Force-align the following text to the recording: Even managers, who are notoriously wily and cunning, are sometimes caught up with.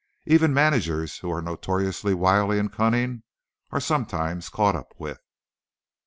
Even 0.25 0.51
managers, 0.51 1.19
who 1.19 1.31
are 1.31 1.43
notoriously 1.43 2.15
wily 2.15 2.57
and 2.57 2.73
cunning, 2.73 3.21
are 3.69 3.79
sometimes 3.79 4.49
caught 4.49 4.75
up 4.75 4.95
with. 4.97 5.19